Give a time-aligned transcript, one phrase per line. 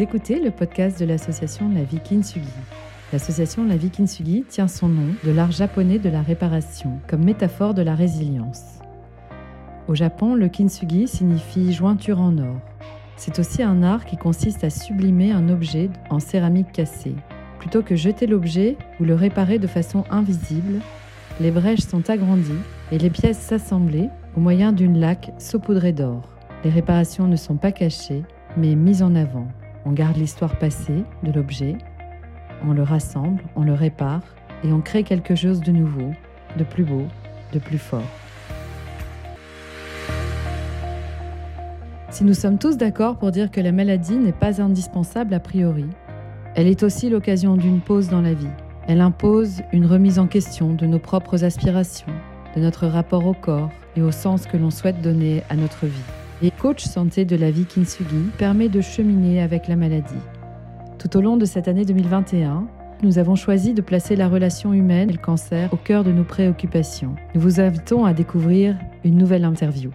[0.00, 2.46] Écoutez le podcast de l'association La Vie Kintsugi.
[3.12, 7.74] L'association La Vie Kintsugi tient son nom de l'art japonais de la réparation comme métaphore
[7.74, 8.78] de la résilience.
[9.88, 12.60] Au Japon, le kintsugi signifie jointure en or.
[13.16, 17.16] C'est aussi un art qui consiste à sublimer un objet en céramique cassée.
[17.58, 20.80] Plutôt que jeter l'objet ou le réparer de façon invisible,
[21.40, 22.52] les brèches sont agrandies
[22.92, 26.22] et les pièces s'assemblées au moyen d'une laque saupoudrée d'or.
[26.62, 28.22] Les réparations ne sont pas cachées,
[28.56, 29.48] mais mises en avant.
[29.88, 31.78] On garde l'histoire passée de l'objet,
[32.62, 34.20] on le rassemble, on le répare
[34.62, 36.12] et on crée quelque chose de nouveau,
[36.58, 37.06] de plus beau,
[37.54, 38.02] de plus fort.
[42.10, 45.86] Si nous sommes tous d'accord pour dire que la maladie n'est pas indispensable a priori,
[46.54, 48.46] elle est aussi l'occasion d'une pause dans la vie.
[48.88, 52.12] Elle impose une remise en question de nos propres aspirations,
[52.54, 56.17] de notre rapport au corps et au sens que l'on souhaite donner à notre vie.
[56.40, 60.14] Et coach santé de la vie Kintsugi permet de cheminer avec la maladie.
[60.96, 62.68] Tout au long de cette année 2021,
[63.02, 66.22] nous avons choisi de placer la relation humaine et le cancer au cœur de nos
[66.22, 67.16] préoccupations.
[67.34, 69.90] Nous vous invitons à découvrir une nouvelle interview.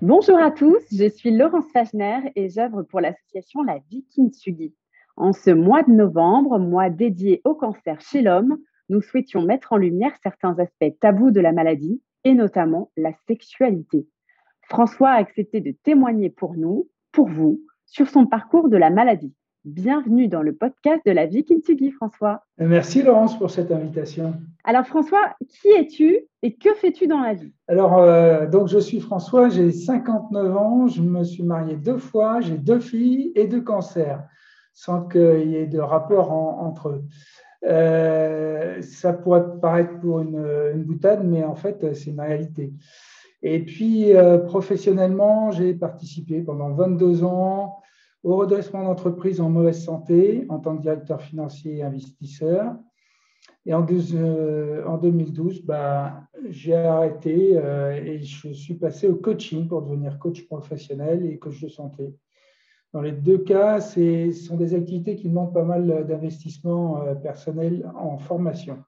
[0.00, 4.72] Bonjour à tous, je suis Laurence Fachner et j'œuvre pour l'association La Vie Kintsugi.
[5.16, 8.56] En ce mois de novembre, mois dédié au cancer chez l'homme,
[8.88, 14.06] nous souhaitions mettre en lumière certains aspects tabous de la maladie et notamment la sexualité.
[14.72, 19.34] François a accepté de témoigner pour nous, pour vous, sur son parcours de la maladie.
[19.66, 22.46] Bienvenue dans le podcast de la vie Kintsugi, François.
[22.56, 24.32] Merci Laurence pour cette invitation.
[24.64, 27.52] Alors François, qui es-tu et que fais-tu dans la vie?
[27.68, 32.40] Alors, euh, donc je suis François, j'ai 59 ans, je me suis marié deux fois,
[32.40, 34.24] j'ai deux filles et deux cancers,
[34.72, 37.04] sans qu'il y ait de rapport entre eux.
[37.66, 40.42] Euh, ça pourrait paraître pour une,
[40.72, 42.72] une, boutade, mais en fait, c'est une réalité.
[43.42, 47.78] Et puis, euh, professionnellement, j'ai participé pendant 22 ans
[48.22, 52.76] au redressement d'entreprises en mauvaise santé en tant que directeur financier et investisseur.
[53.64, 59.68] Et en, euh, en 2012, bah, j'ai arrêté euh, et je suis passé au coaching
[59.68, 62.14] pour devenir coach professionnel et coach de santé.
[62.92, 67.90] Dans les deux cas, ce sont des activités qui demandent pas mal d'investissement euh, personnel
[67.96, 68.78] en formation.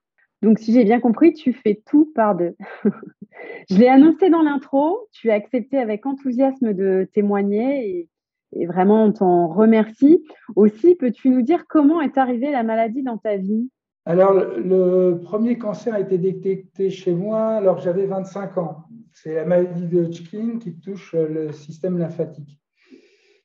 [0.45, 2.55] Donc, si j'ai bien compris, tu fais tout par deux.
[3.69, 8.07] je l'ai annoncé dans l'intro, tu as accepté avec enthousiasme de témoigner
[8.53, 10.23] et vraiment on t'en remercie.
[10.55, 13.71] Aussi, peux-tu nous dire comment est arrivée la maladie dans ta vie?
[14.05, 18.83] Alors, le premier cancer a été détecté chez moi alors que j'avais 25 ans.
[19.13, 22.59] C'est la maladie de Hodgkin qui touche le système lymphatique.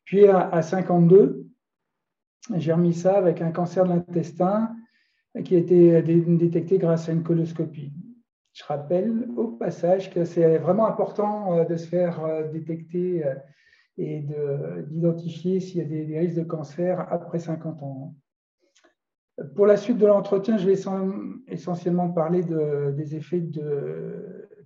[0.04, 1.46] Puis à 52,
[2.56, 4.76] j'ai remis ça avec un cancer de l'intestin
[5.44, 7.92] qui a été détecté grâce à une coloscopie.
[8.52, 13.34] Je rappelle au passage que c'est vraiment important euh, de se faire euh, détecter euh,
[13.96, 14.24] et
[14.88, 18.14] d'identifier s'il y a des, risques de cancer après 50 ans.
[19.54, 20.80] Pour la suite de l'entretien, je vais
[21.48, 23.42] essentiellement parler de, des effets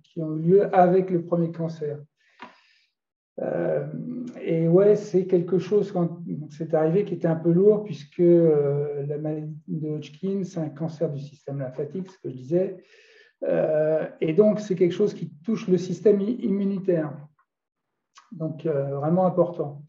[0.03, 1.99] qui ont eu lieu avec le premier cancer.
[3.41, 3.85] Euh,
[4.41, 6.19] et ouais, c'est quelque chose quand
[6.49, 10.69] c'est arrivé qui était un peu lourd puisque euh, la maladie de Hodgkin, c'est un
[10.69, 12.77] cancer du système lymphatique, ce que je disais.
[13.43, 17.13] Euh, et donc, c'est quelque chose qui touche le système immunitaire
[18.31, 19.83] donc vraiment important.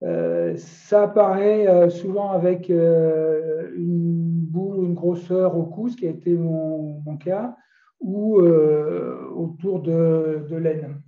[0.00, 7.16] Ça apparaît souvent avec une boule, une grosseur au cou, ce qui a été mon,
[7.16, 7.56] cas,
[7.98, 11.02] ou autour de l'aine.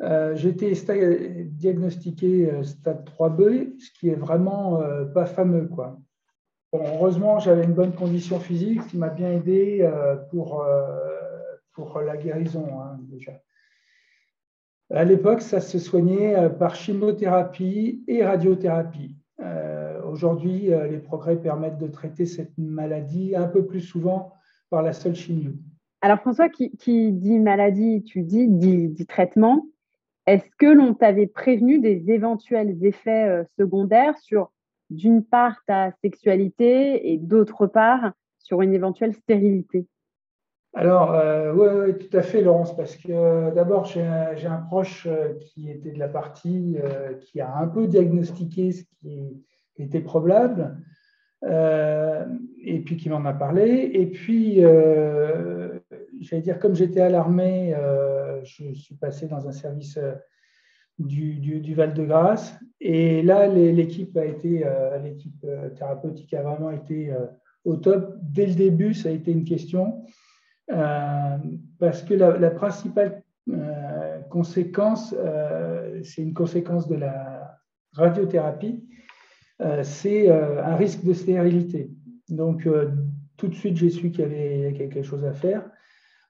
[0.00, 0.72] J'ai été
[1.46, 4.82] diagnostiqué stade 3B, ce qui est vraiment
[5.14, 5.66] pas fameux.
[5.68, 5.98] Quoi.
[6.72, 9.88] heureusement, j'avais une bonne condition physique, qui m'a bien aidé
[10.30, 10.66] pour,
[11.72, 13.32] pour la guérison hein, déjà.
[14.90, 19.16] À l'époque, ça se soignait euh, par chimiothérapie et radiothérapie.
[19.40, 24.32] Euh, aujourd'hui, euh, les progrès permettent de traiter cette maladie un peu plus souvent
[24.70, 25.52] par la seule chimio.
[26.02, 26.70] Alors François, qui,
[27.12, 29.66] dit maladie, tu dis, dit, traitement.
[30.26, 34.50] Est-ce que l'on t'avait prévenu des éventuels effets secondaires sur,
[34.90, 39.86] d'une part, ta sexualité et d'autre part, sur une éventuelle stérilité?
[40.76, 45.34] Alors, euh, oui, tout à fait, Laurence, parce que euh, d'abord, j'ai un, proche euh,
[45.40, 46.76] qui était de la partie
[47.20, 49.44] qui a un peu diagnostiqué ce qui
[49.78, 50.76] était probable,
[51.46, 53.90] et puis qui m'en a parlé.
[53.94, 54.62] Et puis,
[56.20, 57.74] j'allais dire, comme j'étais à l'armée,
[58.44, 59.98] je suis passé dans un service
[60.98, 62.54] du, du Val-de-Grâce.
[62.80, 64.64] Et là, l'équipe a été,
[65.02, 65.46] l'équipe
[65.76, 67.12] thérapeutique a vraiment été
[67.64, 68.16] au top.
[68.22, 70.04] Dès le début, ça a été une question.
[70.72, 71.36] Euh,
[71.78, 77.58] parce que la, principale euh, conséquence, euh, c'est une conséquence de la,
[77.92, 78.84] radiothérapie,
[79.84, 81.92] c'est un risque de stérilité.
[82.28, 82.68] Donc,
[83.36, 85.64] tout de suite, j'ai su qu'il y avait quelque chose à faire.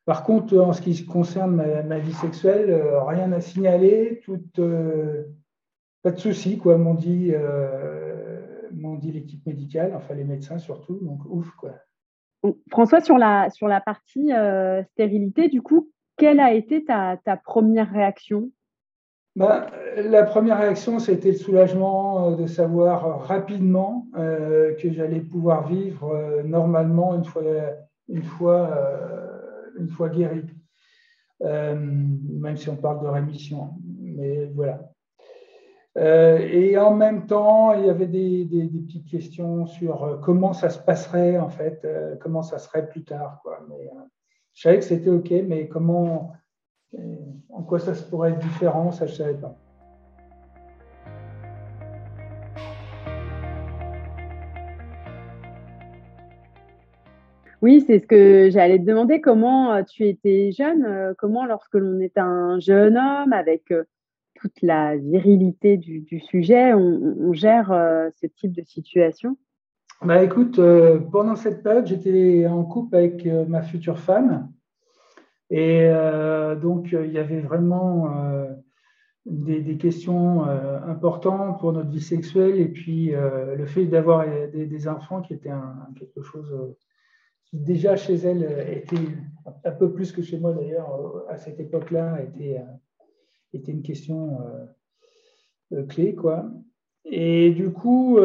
[0.06, 1.56] Par contre, en ce qui concerne
[1.86, 4.38] ma, vie sexuelle, rien à signaler, tout,
[6.02, 7.32] pas de souci, quoi, m'ont dit,
[8.72, 11.72] m'ont dit l'équipe médicale, enfin les médecins surtout, donc ouf, quoi.
[12.70, 14.30] François, sur la, sur la partie
[14.92, 18.50] stérilité, du coup, quelle a été ta, première réaction?
[19.36, 19.66] Ben,
[19.96, 25.66] La première réaction, c'était le soulagement euh, de savoir euh, rapidement euh, que j'allais pouvoir
[25.66, 27.42] vivre normalement une fois,
[28.08, 28.70] une fois,
[29.78, 30.42] une fois guéri.
[31.40, 33.74] même si on parle de rémission.
[34.00, 34.90] Mais voilà.
[35.96, 38.46] et en même temps, il y avait des,
[38.86, 41.86] petites questions sur comment ça se passerait, en fait,
[42.20, 43.40] comment ça serait plus tard.
[43.42, 43.60] Quoi.
[43.68, 43.90] Mais,
[44.52, 46.32] je savais que c'était OK, mais comment,
[47.48, 49.58] en quoi ça pourrait être différent, ça je ne savais pas.
[57.64, 59.22] Oui, c'est ce que j'allais te demander.
[59.22, 63.84] Comment euh, tu étais jeune euh, Comment, lorsque l'on est un jeune homme avec euh,
[64.34, 67.68] toute la virilité du, sujet, on, gère
[68.20, 69.38] ce type de situation?
[70.02, 70.60] Bah, Écoute,
[71.10, 74.52] pendant cette période, j'étais en couple avec ma future femme.
[75.48, 75.88] Et
[76.60, 78.10] donc, il y avait vraiment
[79.24, 85.32] des, questions importantes pour notre vie sexuelle et puis le fait d'avoir des, enfants qui
[85.32, 85.52] était
[85.96, 86.52] quelque chose
[87.54, 88.96] déjà chez elle était
[89.64, 92.60] un peu plus que chez moi d'ailleurs à cette époque-là était,
[93.52, 94.38] était une question
[95.88, 96.14] clé.
[96.14, 96.50] Quoi.
[97.04, 98.18] Et du coup,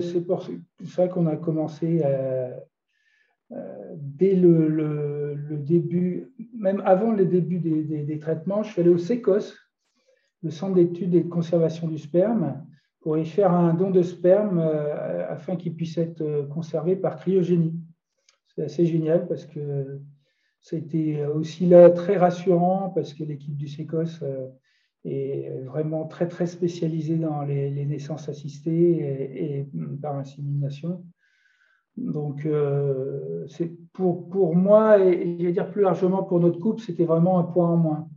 [0.00, 0.46] c'est pour
[0.84, 2.50] ça qu'on a commencé à
[3.96, 9.54] dès le, début, même avant le début des, traitements, je suis allé au SECOS,
[10.42, 12.64] le Centre d'études et de conservation du sperme,
[13.00, 17.16] pour y faire un don de sperme euh, afin qu'il puisse être euh, conservé par
[17.16, 17.74] cryogénie.
[18.54, 20.00] C'est assez génial parce que
[20.60, 24.48] c'était aussi là très rassurant parce que l'équipe du SECOS euh,
[25.04, 28.98] est vraiment très très spécialisée dans les, naissances assistées
[29.58, 29.68] et,
[30.00, 31.04] par insémination.
[31.96, 33.46] Donc, euh,
[33.92, 37.44] pour, pour moi, et, je vais dire plus largement pour notre couple, c'était vraiment un
[37.44, 38.08] point en moins.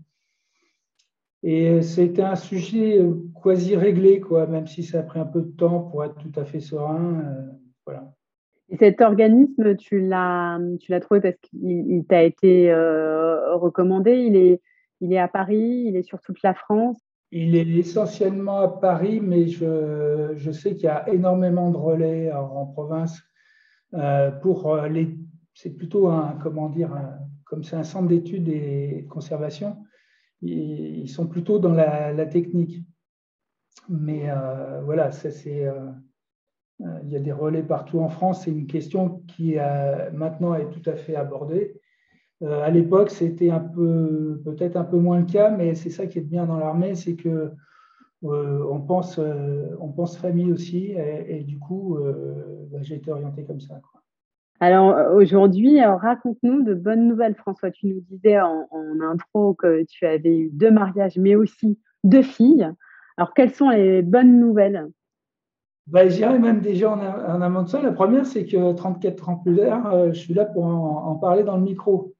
[1.44, 3.06] Et c'était un sujet
[3.42, 6.32] quasi réglé, quoi, même si ça a pris un peu de temps pour être tout
[6.40, 7.22] à fait serein.
[7.26, 7.52] Euh,
[7.86, 8.14] voilà.
[8.70, 10.60] Et cet organisme, tu l'as,
[11.02, 14.14] trouvé parce qu'il t'a été recommandé.
[14.18, 14.62] Il est,
[15.02, 16.98] il est à Paris, il est sur toute la France.
[17.32, 22.32] Il est essentiellement à Paris, mais je, je sais qu'il y a énormément de relais
[22.32, 23.22] en province
[23.94, 24.90] euh, pour euh,
[25.54, 26.92] c'est plutôt un, comment dire,
[27.46, 29.78] comme c'est un centre d'études et de conservation,
[30.42, 32.86] ils, sont plutôt dans la, technique.
[33.88, 35.66] Mais euh, voilà, ça c'est,
[36.80, 38.44] il y a des relais partout en France.
[38.44, 41.80] C'est une question qui a, maintenant est tout à fait abordée.
[42.44, 46.46] à l'époque, c'était peut-être un peu moins le cas, mais c'est ça qui est bien
[46.46, 47.52] dans l'armée, c'est que
[48.24, 49.76] euh, on, pense, euh,
[50.20, 50.94] famille aussi,
[51.28, 53.80] et, du coup, euh, bah, j'ai été orienté comme ça.
[54.62, 57.72] Alors aujourd'hui, raconte-nous de bonnes nouvelles, François.
[57.72, 58.68] Tu nous disais en,
[59.02, 62.72] intro que tu avais eu deux mariages, mais aussi deux filles.
[63.18, 64.88] Alors, quelles sont les bonnes nouvelles?
[65.88, 67.82] Bah, Je dirais même déjà en, en amont de ça.
[67.82, 71.58] La première, c'est que 34 ans plus tard, je suis là pour en parler dans
[71.58, 72.16] le micro.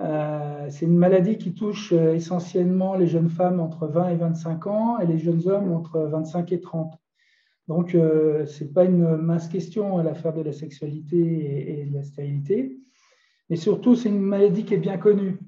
[0.00, 4.66] Euh, c'est une maladie qui touche euh, essentiellement les jeunes femmes entre 20 et 25
[4.66, 6.94] ans et les jeunes hommes entre 25 et 30.
[7.68, 12.04] Donc, euh, ce n'est pas une mince question l'affaire de la sexualité et, de la
[12.04, 12.78] stérilité,
[13.48, 15.38] mais surtout, c'est une maladie qui est bien connue.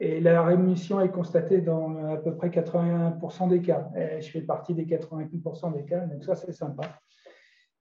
[0.00, 3.88] Et la rémission est constatée dans à peu près 81% des cas.
[4.20, 6.84] je fais partie des 88% des cas, donc ça, c'est sympa.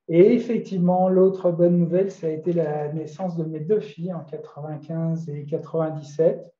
[0.09, 4.23] Et effectivement, l'autre bonne nouvelle, ça a été la naissance de mes deux filles en
[4.23, 6.53] 95 et 97.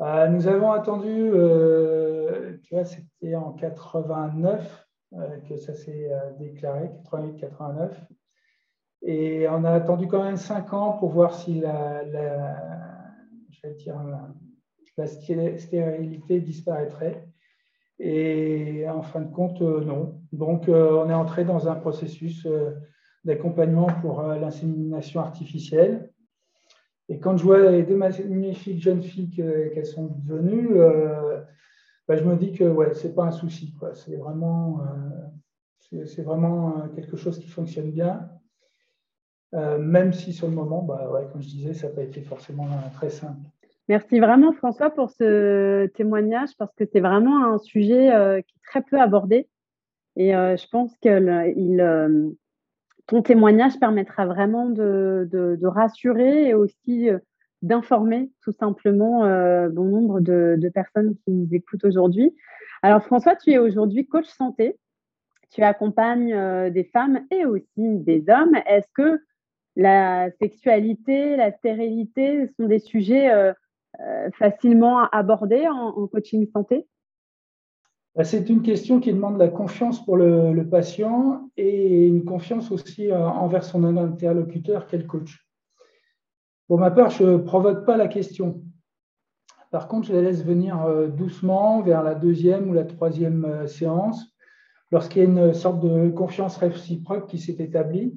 [0.00, 6.90] Euh, nous avons attendu, euh, tu vois, c'était en 89 euh, que ça s'est déclaré,
[7.10, 7.90] 88-89.
[9.02, 12.04] Et on a attendu quand même cinq ans pour voir si la,
[13.50, 14.28] je vais dire, la
[15.04, 17.28] stérilité disparaîtrait.
[17.98, 20.20] Et en fin de compte, euh, non.
[20.32, 22.72] Donc, euh, on est entré dans un processus euh,
[23.24, 26.12] d'accompagnement pour l'insémination artificielle.
[27.08, 30.74] Et quand je vois les deux magnifiques jeunes filles qu'elles sont devenues,
[32.08, 33.74] bah, je me dis que ouais, ce n'est pas un souci.
[33.94, 34.80] C'est vraiment,
[35.78, 38.28] c'est vraiment quelque chose qui fonctionne bien.
[39.52, 42.68] même si sur le moment, bah, ouais, comme je disais, ça n'a pas été forcément
[42.92, 43.48] très simple.
[43.88, 48.68] Merci vraiment François pour ce témoignage parce que c'est vraiment un sujet euh, qui est
[48.68, 49.48] très peu abordé.
[50.16, 52.34] Et je pense que il,
[53.06, 57.10] ton témoignage permettra vraiment de, rassurer et aussi
[57.60, 59.20] d'informer tout simplement
[59.68, 62.34] bon nombre de, de, personnes qui nous écoutent aujourd'hui.
[62.80, 64.78] Alors François, tu es aujourd'hui coach santé.
[65.50, 68.56] Tu accompagnes des femmes et aussi des hommes.
[68.66, 69.20] Est-ce que
[69.76, 73.52] la sexualité, la stérilité sont des sujets euh,
[74.38, 76.86] facilement abordé en, coaching santé?
[78.16, 83.10] Bah, c'est une question qui demande la confiance pour le, patient et une confiance aussi
[83.10, 85.46] euh, envers son interlocuteur qu'est coach.
[86.66, 88.62] Pour ma part, je ne provoque pas la question.
[89.70, 94.34] Par contre, je la laisse venir euh, doucement vers la deuxième ou la troisième séance,
[94.90, 98.14] lorsqu'il y a une sorte de confiance réciproque qui s'est établie.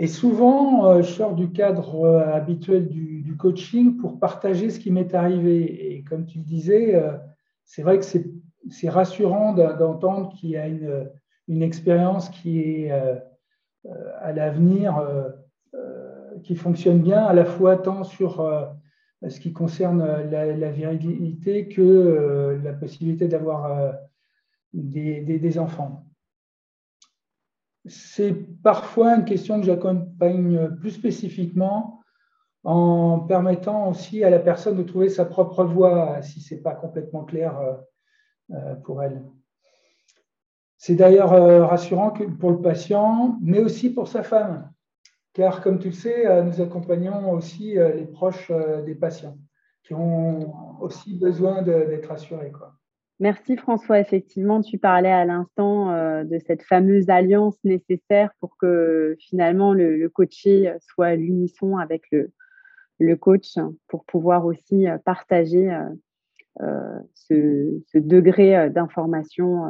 [0.00, 5.94] Et souvent, je sors du cadre habituel du, coaching pour partager ce qui m'est arrivé.
[5.94, 7.16] Et comme tu le disais, euh,
[7.64, 13.16] c'est vrai que c'est rassurant d'entendre qu'il y a une, expérience qui est euh,
[13.86, 15.02] euh, à l'avenir,
[16.42, 18.46] qui fonctionne bien, à la fois tant sur
[19.26, 23.94] ce qui concerne la, virilité que la possibilité d'avoir
[24.72, 26.07] des, enfants.
[27.86, 31.98] C'est parfois une question que j'accompagne plus spécifiquement
[32.64, 36.74] en permettant aussi à la personne de trouver sa propre voie si ce n'est pas
[36.74, 37.74] complètement clair euh,
[38.52, 39.24] euh, pour elle.
[40.76, 44.70] C'est d'ailleurs euh, rassurant pour le patient, mais aussi pour sa femme,
[45.32, 48.52] car comme tu le sais, nous accompagnons aussi les proches
[48.84, 49.38] des patients
[49.82, 52.52] qui ont aussi besoin d'être assurés.
[53.20, 53.98] Merci François.
[53.98, 60.72] Effectivement, tu parlais à l'instant de cette fameuse alliance nécessaire pour que finalement le, coaché
[60.80, 63.54] soit à l'unisson avec le, coach
[63.88, 65.88] pour pouvoir aussi euh, partager euh,
[66.60, 69.64] euh, ce, degré d'information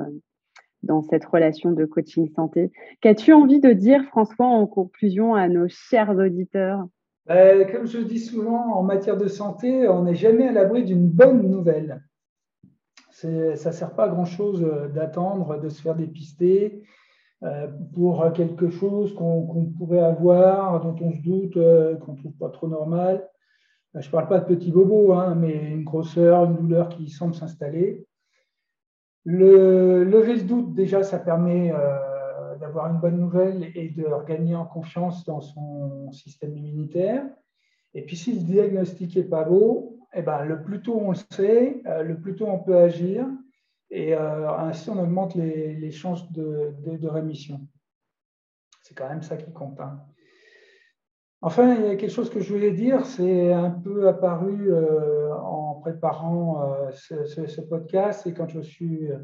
[0.82, 2.70] dans cette relation de coaching santé.
[3.00, 6.84] Qu'as-tu envie de dire, François, en conclusion à nos chers auditeurs?
[7.26, 11.08] Ben, Comme je dis souvent, en matière de santé, on n'est jamais à l'abri d'une
[11.08, 12.02] bonne nouvelle.
[13.20, 16.82] Ça ne sert pas à grand-chose d'attendre, de se faire dépister
[17.94, 22.68] pour quelque chose qu'on pourrait avoir, dont on se doute, qu'on ne trouve pas trop
[22.68, 23.28] normal.
[23.94, 27.34] Je ne parle pas de petits bobos, hein, mais une grosseur, une douleur qui semble
[27.34, 28.06] s'installer.
[29.24, 34.54] Le lever le doute, déjà, ça permet euh, d'avoir une bonne nouvelle et de gagner
[34.54, 37.24] en confiance dans son système immunitaire.
[37.94, 41.16] Et puis, si le diagnostic n'est pas beau, eh ben, le plus tôt on le
[41.30, 43.26] sait, euh, le plus tôt on peut agir.
[43.90, 47.60] Et euh, ainsi, on augmente les, chances de, rémission.
[48.82, 49.80] C'est quand même ça qui compte.
[49.80, 50.00] Hein.
[51.40, 55.32] Enfin, il y a quelque chose que je voulais dire, c'est un peu apparu euh,
[55.36, 59.18] en préparant ce, podcast et quand je suis euh,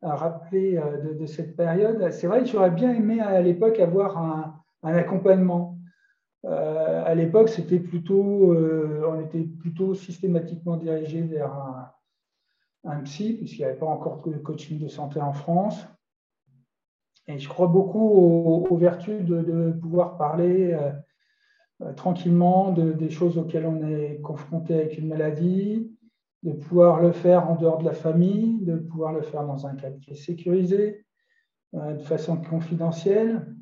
[0.00, 0.80] rappelé
[1.18, 2.10] de, cette période.
[2.12, 5.75] C'est vrai que j'aurais bien aimé à l'époque avoir un, accompagnement.
[6.44, 7.50] À l'époque,
[7.88, 11.52] plutôt, on était plutôt systématiquement dirigé vers
[12.84, 15.86] un, psy, puisqu'il n'y avait pas encore de coaching de santé en France.
[17.26, 17.98] Et je crois beaucoup
[18.70, 20.76] aux, vertus de, pouvoir parler
[21.82, 25.92] euh, tranquillement de, des choses auxquelles on est confronté avec une maladie,
[26.42, 29.74] de pouvoir le faire en dehors de la famille, de pouvoir le faire dans un
[29.74, 31.04] cadre qui est sécurisé,
[31.74, 33.55] euh, de façon confidentielle.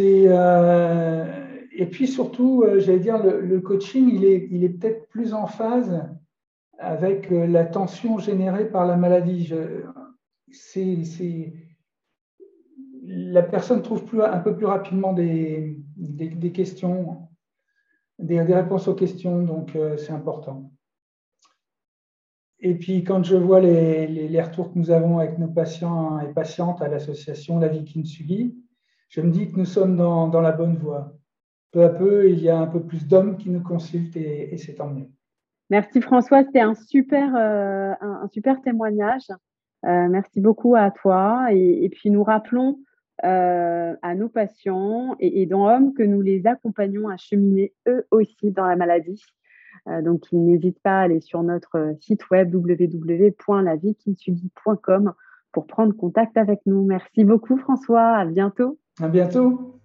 [0.00, 4.24] Euh, et puis surtout, j'allais dire, le, coaching, il
[4.64, 6.02] est, peut-être plus en phase
[6.78, 9.52] avec la tension générée par la maladie.
[13.06, 15.76] La personne trouve un peu plus rapidement des,
[16.54, 17.28] questions,
[18.18, 20.70] des, réponses aux questions, donc euh, c'est important.
[22.60, 26.80] Et puis quand je vois les, retours que nous avons avec nos patients et patientes
[26.80, 28.56] à l'association La Vie Kintsugi,
[29.14, 31.12] je me dis que nous sommes dans, la bonne voie.
[31.70, 34.74] Peu à peu, il y a un peu plus d'hommes qui nous consultent et, c'est
[34.74, 35.06] tant mieux.
[35.70, 39.28] Merci François, c'était un super, euh, un, super témoignage.
[39.86, 41.46] Euh, merci beaucoup à toi.
[41.52, 42.80] Et, et, puis nous rappelons
[43.24, 48.50] euh, à nos patients et, dans Hommes que nous les accompagnons à cheminer eux aussi
[48.50, 49.22] dans la maladie.
[50.02, 55.12] Donc, ils n'hésitent pas à aller sur notre site web www.laviekintsugi.com
[55.52, 56.84] pour prendre contact avec nous.
[56.84, 58.16] Merci beaucoup, François.
[58.16, 58.78] À bientôt.
[59.00, 59.80] À bientôt.